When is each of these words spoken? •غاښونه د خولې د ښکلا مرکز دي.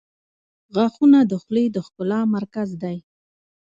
•غاښونه 0.73 1.19
د 1.31 1.33
خولې 1.43 1.65
د 1.71 1.77
ښکلا 1.85 2.19
مرکز 2.35 2.69
دي. 2.83 2.97